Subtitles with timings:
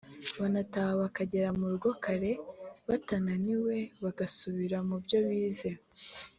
[0.39, 2.31] banataha bakagera mu rugo kare
[2.87, 5.71] batananiwe bagasubira mu byo bize